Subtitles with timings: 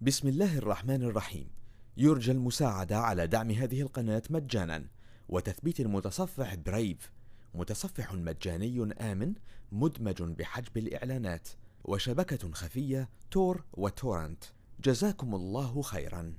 [0.00, 1.48] بسم الله الرحمن الرحيم.
[1.96, 4.84] يرجى المساعدة على دعم هذه القناة مجانا.
[5.28, 7.12] وتثبيت المتصفح Brave
[7.54, 9.32] متصفح مجاني آمن
[9.72, 11.48] مدمج بحجب الإعلانات.
[11.84, 14.44] وشبكة خفية Tor و torrent.
[14.84, 16.34] جزاكم الله خيرا.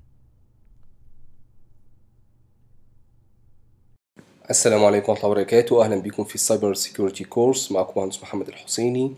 [4.49, 5.85] السلام عليكم ورحمة الله وبركاته.
[5.85, 9.15] أهلا بكم في ال cyber security course معكم مهندس محمد الحسيني.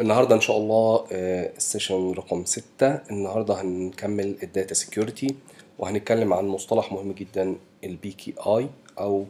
[0.00, 2.88] النهاردة إن شاء الله آه، ال session رقم ستة.
[3.10, 5.34] النهاردة هنكمل ال data security
[5.78, 9.24] وهنتكلم عن مصطلح مهم جدا ال PKI أو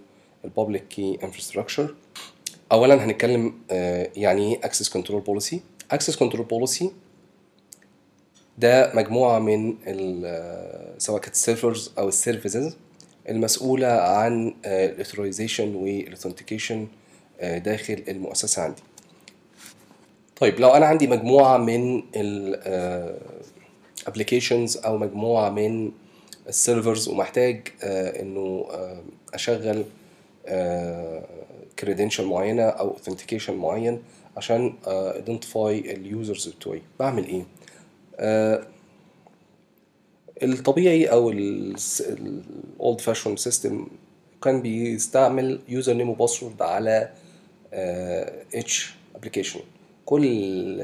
[0.44, 1.94] ال public key infrastructure
[2.72, 6.90] أولا هنتكلم آه، يعني إيه access control policy access control policy
[8.58, 9.74] ده مجموعة من
[10.24, 12.76] آه، سواء كانت ال servers أو ال services
[13.28, 16.86] المسؤولة عن ال authorization وال authentication
[17.42, 18.82] داخل المؤسسة عندي.
[20.40, 22.02] طيب لو أنا عندي مجموعة من
[24.06, 25.92] ال applications أو مجموعة من
[26.48, 29.02] ال servers ومحتاج آه، إنه آه،
[29.34, 29.84] أشغل
[31.78, 34.02] credential معينة أو authentication معين
[34.36, 37.42] عشان identify ال users بتوعي بعمل إيه؟
[38.16, 38.66] آه،
[40.42, 43.86] الطبيعي أو ال old fashion system
[44.42, 47.10] كان بيستعمل user name و password على
[48.54, 49.60] each application
[50.06, 50.82] كل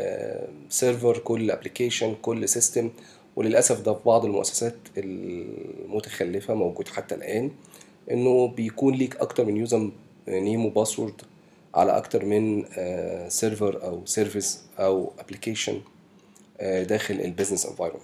[0.70, 2.90] server كل application كل system
[3.36, 7.50] وللأسف ده في بعض المؤسسات المتخلفة موجود حتى الآن
[8.10, 9.90] إنه بيكون ليك أكتر من user
[10.28, 11.14] name و password
[11.74, 12.64] على أكتر من
[13.28, 15.80] server أو service أو application
[16.62, 18.02] داخل ال business environment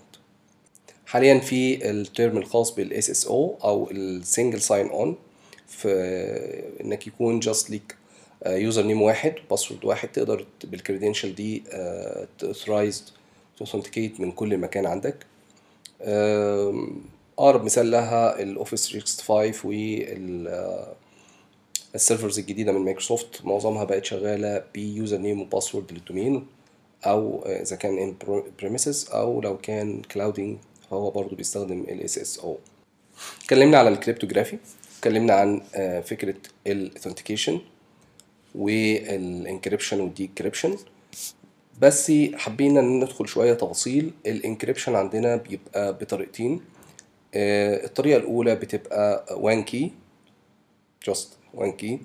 [1.07, 5.17] حاليا في ال term الخاص بال SSO أو ال single sign on
[5.69, 5.89] في
[6.85, 7.97] إنك يكون just ليك
[8.47, 11.63] user name واحد password واحد تقدر بال credential دي
[12.39, 13.05] ت authorized
[13.57, 15.17] ت authenticate من كل مكان عندك.
[17.39, 20.93] أقرب مثال لها ال Office 365 وال
[21.95, 23.45] ال servers الجديدة من مايكروسوفت.
[23.45, 26.47] معظمها بقت شغالة ب user name و password لل domain
[27.07, 28.15] أو إذا كان on
[28.59, 30.57] premises أو لو كان clouding
[30.91, 32.59] فهو برضو بيستخدم ال SSO
[33.43, 34.59] اتكلمنا على ال cryptography
[34.99, 36.35] اتكلمنا عن آه، فكرة
[36.67, 37.61] ال authentication
[38.55, 40.77] وال encryption وال decryption
[41.81, 44.11] بس حبينا ندخل شوية تفاصيل.
[44.27, 46.61] ال encryption عندنا بيبقى بطريقتين.
[47.35, 49.93] آه، الطريقة الأولى بتبقى one key
[51.07, 52.01] just one key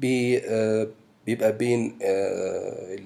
[0.00, 2.96] بيبقى بين آه،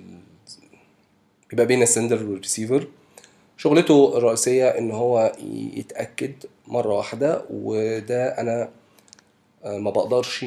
[1.51, 2.89] بيبقى بين ال sender وال receiver
[3.57, 5.33] شغلته الرئيسية إن هو
[5.77, 6.33] يتأكد
[6.67, 8.69] مرة واحدة وده أنا
[9.65, 10.45] آه، ما بقدرش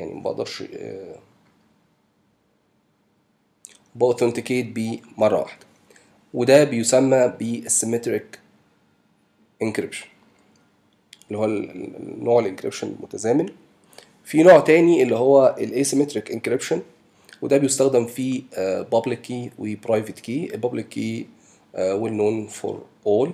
[0.00, 0.62] يعني ما بقدرش
[3.94, 5.66] ب authenticate بيه مرة واحدة.
[6.34, 8.38] وده بيسمى بال symmetric
[9.62, 10.06] encryption
[11.28, 13.48] اللي هو ال- ال- نوع ال encryption المتزامن.
[14.24, 16.82] في نوع تاني اللي هو ال asymmetric encryption
[17.42, 18.42] وده بيستخدم في
[18.92, 21.26] public key و private key ال public key
[21.78, 23.32] well known for all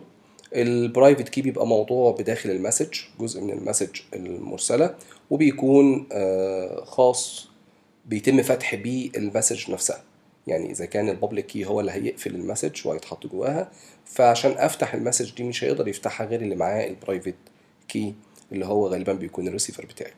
[0.55, 4.95] ال private key بيبقى موضوع بداخل ال message جزء من ال message المرسلة
[5.31, 7.49] وبيكون آه، خاص
[8.07, 10.03] بيتم فتح بيه ال message نفسها.
[10.47, 13.71] يعني إذا كان ال public key هو اللي هيقفل ال message وهيتحط جواها
[14.05, 17.35] فعشان أفتح ال message دي مش هيقدر يفتحها غير اللي معاه ال private
[17.89, 18.15] key
[18.53, 20.13] اللي هو غالبا بيكون الريسيفر بتاعي.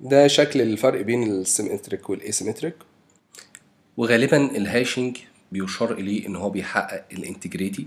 [0.00, 2.74] ده شكل الفرق بين ال symmetric وال asymmetric.
[3.96, 5.16] وغالبا ال hashing
[5.52, 7.86] بيشار إليه إن هو بيحقق ال integrity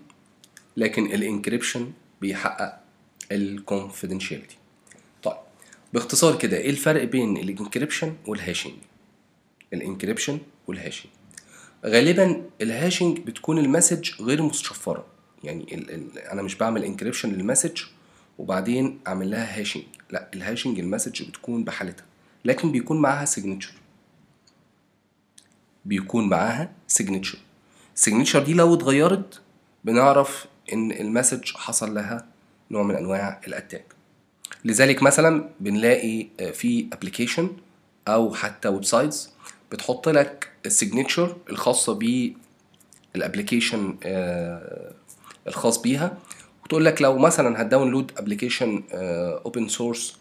[0.78, 1.92] لكن ال encryption
[2.22, 2.82] بيحقق
[3.32, 4.58] ال confidentiality
[5.24, 5.38] طيب
[5.94, 8.74] باختصار كده إيه الفرق بين ال encryption وال hashing
[9.74, 11.12] الانكريبشن والهاشنج
[11.86, 15.06] غالبا الهاشنج بتكون المسج غير مشفره
[15.44, 17.82] يعني ال ال أنا مش بعمل encryption لل message
[18.38, 22.06] وبعدين أعمل لها hashing لا ال hashing ال message بتكون بحالتها
[22.46, 23.74] لكن بيكون معاها signature
[25.86, 27.38] بيكون معاها signature
[27.96, 29.42] ال signature دي لو اتغيرت
[29.84, 32.26] بنعرف إن ال message حصل لها
[32.72, 33.86] نوع من أنواع ال attack.
[34.66, 37.50] لذلك مثلا بنلاقي آه، في application
[38.08, 39.30] أو حتى websites
[39.72, 42.00] بتحط لك ال signature الخاصة
[43.14, 43.96] بال application
[45.48, 46.18] الخاص بيها
[46.66, 50.18] وتقول لك لو مثلا هت download application open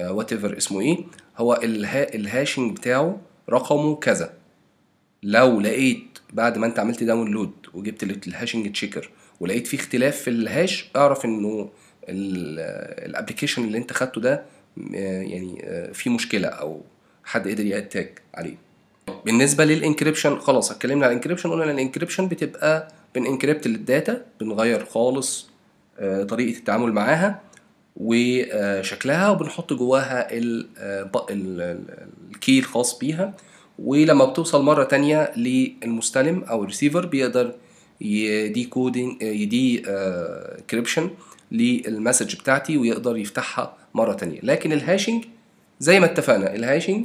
[0.00, 0.98] source whatever اسمه إيه
[1.38, 3.20] هو الها ال hashing بتاعه
[3.50, 4.34] رقمه كذا.
[5.22, 10.16] لو لقيت بعد ما انت عملت download وجبت ال- ال hashing checker ولقيت فيه اختلاف
[10.16, 11.70] في ال hash اعرف انه
[12.08, 14.42] ال application اللي انت خدته ده
[14.94, 16.82] آه، يعني آه، فيه مشكلة أو
[17.24, 18.56] حد قدر ي attack عليه.
[19.26, 23.78] بالنسبة لل encryption خلاص اتكلمنا عن ال encryption قلنا ال encryption بتبقى بن encrypt ال
[23.78, 25.48] data بنغير خالص
[25.98, 27.40] آه، طريقة التعامل معاها
[27.96, 30.28] وشكلها وبنحط جواها
[31.30, 33.34] ال key الخاص بيها.
[33.78, 37.54] ولما بتوصل مرة تانية للمستلم أو الريسيفر بيقدر
[38.00, 39.78] ي decoding ي de
[40.70, 41.10] cryption
[41.52, 44.40] لل message بتاعتي ويقدر يفتحها مرة تانية.
[44.42, 45.24] لكن ال hashing
[45.80, 47.04] زي ما اتفقنا ال hashing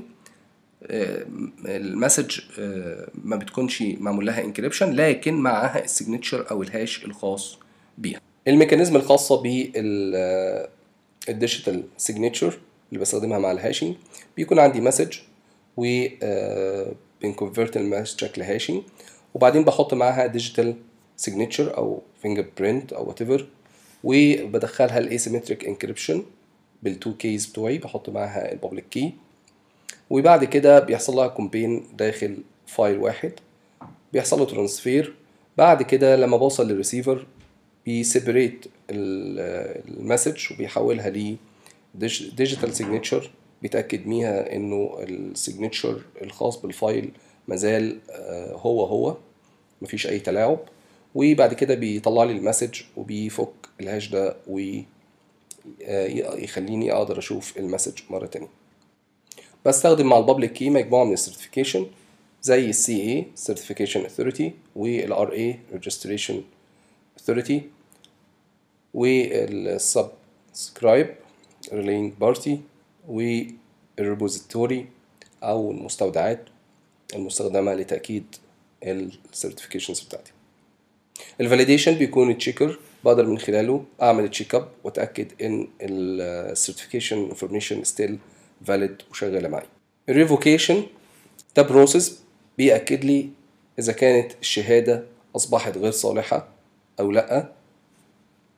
[1.65, 2.39] ال message
[3.23, 7.57] ما بتكونش معمول لها encryption لكن معاها ال signature أو ال hash الخاص
[7.97, 8.21] بيها.
[8.47, 9.41] ال mechanism الخاصه
[11.27, 12.57] بال digital signature
[12.89, 13.95] اللي بستخدمها مع ال hashing
[14.37, 15.17] بيكون عندي message
[15.77, 16.05] و
[17.21, 18.81] بن convert ال message شكل hashing
[19.33, 20.75] وبعدين بحط معاها digital
[21.17, 23.47] signature أو fingerprint أو whatever
[24.03, 26.23] وبدخلها ال asymmetric encryption
[26.83, 29.13] بال two keys بتوعي بحط معاها ال public key
[30.09, 32.37] وبعد كده بيحصل لها combine داخل
[32.67, 33.31] file واحد.
[34.13, 35.13] بيحصل له transfer
[35.57, 37.25] بعد كده لما بوصل لل receiver
[37.85, 41.35] بي separate ال message وبيحولها ل
[41.95, 47.11] digital signature بيتأكد بيها إنه ال signature الخاص بال file
[47.47, 47.99] مازال
[48.51, 49.17] هو هو
[49.81, 50.59] مفيش أي تلاعب.
[51.15, 53.51] وبعد كده بيطلع لي ال message وبيفك
[53.81, 54.35] ال hash ده
[55.77, 58.47] ويخليني أقدر أشوف ال message مرة تانية.
[59.65, 61.87] بستخدم مع ال public key مجموعة من ال certification
[62.41, 66.41] زي ال CA certification authority وال RA registration
[67.19, 67.61] authority
[68.93, 71.15] وال subscribe
[71.73, 72.59] relying party
[73.09, 74.87] وال repository
[75.43, 76.45] أو المستودعات
[77.15, 78.35] المستخدمة لتأكيد
[78.83, 80.31] ال certifications بتاعتي.
[81.41, 87.83] ال validation بيكون checker بقدر من خلاله أعمل check up وأتأكد إن ال certification information
[87.83, 88.17] still
[88.65, 89.65] valid وشغالة معي.
[90.09, 90.83] ال revocation
[91.55, 92.19] ده process
[92.57, 93.29] بيأكد لي
[93.79, 95.03] إذا كانت الشهادة
[95.35, 96.47] أصبحت غير صالحة
[96.99, 97.51] أو لأ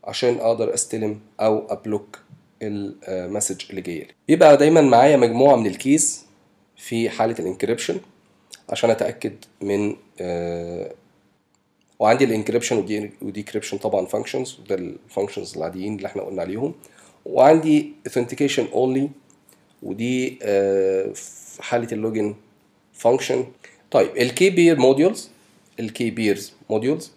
[0.04, 2.20] عشان أقدر أستلم أو أ block
[2.62, 6.26] ال message اللي جاية لي يبقى دايما معايا مجموعة من ال keys
[6.78, 8.00] في حالة ال encryption
[8.70, 10.92] عشان أتأكد من آه
[12.00, 16.42] وعندي ال encryption ودي و decryption طبعا functions ده ال functions العاديين اللي إحنا قلنا
[16.42, 16.74] عليهم.
[17.26, 19.02] وعندي authentication only
[19.84, 22.36] ودي آه في حالة ال login
[22.94, 23.46] function
[23.92, 25.30] طيب ال key pair modules
[25.80, 27.12] ال key pairs modules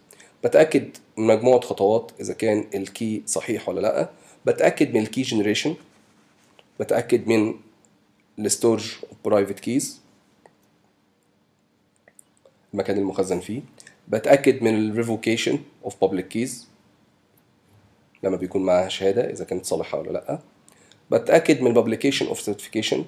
[0.44, 4.10] بتأكد من مجموعة خطوات إذا كان ال key صحيح ولا لأ.
[4.46, 5.74] بتأكد من ال key generation
[6.80, 7.54] بتأكد من
[8.38, 8.92] ال storage
[9.24, 10.00] private keys
[12.74, 13.62] المكان المخزن فيه
[14.08, 16.68] بتأكد من ال revocation of public keys
[18.22, 20.38] لما بيكون معاها شهادة إذا كانت صالحة ولا لأ.
[21.10, 23.04] بتأكد من ال publication of certification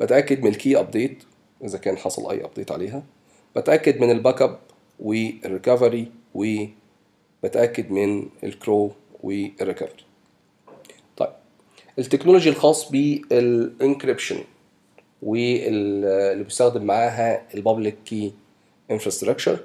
[0.00, 1.22] بتأكد من ال key update
[1.64, 3.02] إذا كان حصل أي update عليها
[3.56, 4.58] بتأكد من ال backup وال
[5.00, 8.92] recovery وبتاكد من ال escrow
[9.22, 10.04] وال recovery
[11.16, 11.30] طيب.
[11.98, 14.44] ال technology الخاص بال encryption
[15.22, 18.32] واللي بيستخدم معاها ال public key
[18.90, 19.58] infrastructure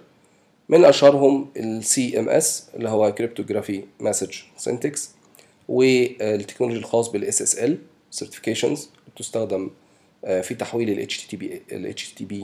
[0.70, 5.10] من أشهرهم ال CMS اللي هو cryptographic message syntax
[5.68, 7.78] وال technology الخاص بال SSL
[8.12, 9.70] certifications بتستخدم
[10.42, 12.36] في تحويل ال HTTP ال HTTP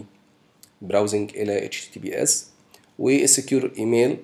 [0.81, 2.31] browsing إلى HTTPS
[2.99, 4.17] وال secure email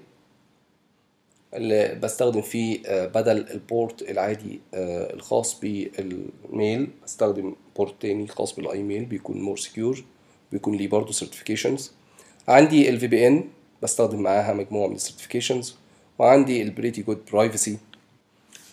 [1.54, 9.06] اللي بستخدم فيه بدل ال port العادي الخاص بال mail بستخدم port تاني خاص بالآيميل
[9.06, 10.04] بيكون more secure
[10.52, 11.92] بيكون ليه برضه certifications
[12.48, 13.44] عندي ال VPN
[13.84, 15.76] بستخدم معاها مجموعة من ال certifications
[16.20, 17.78] وعندي ال pretty good privacy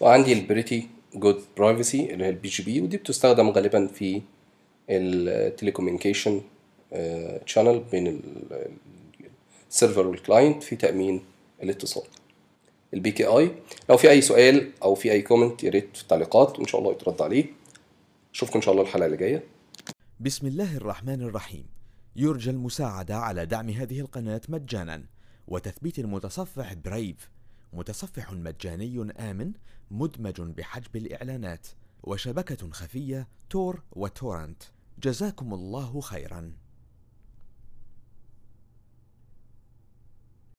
[0.00, 4.22] وعندي ال pretty good privacy اللي هي ال PGP ودي بتستخدم غالبا في
[4.90, 6.40] ال telecommunication
[7.46, 8.20] channel بين
[9.70, 11.20] ال server وال client في تأمين
[11.62, 12.02] الاتصال.
[12.94, 13.54] ال PKI.
[13.88, 16.92] لو في أي سؤال أو في أي comment يا ريت في التعليقات وإن شاء الله
[16.92, 17.46] يترد عليه.
[18.34, 19.44] أشوفكم إن شاء الله الحلقة اللي جاية.
[20.20, 21.66] بسم الله الرحمن الرحيم.
[22.16, 25.04] يرجى المساعدة على دعم هذه القناة مجانا.
[25.48, 27.30] وتثبيت المتصفح برايف
[27.72, 29.52] متصفح مجاني آمن
[29.90, 31.66] مدمج بحجب الإعلانات.
[32.02, 34.62] وشبكة خفية تور وتورنت.
[35.02, 36.52] جزاكم الله خيرا.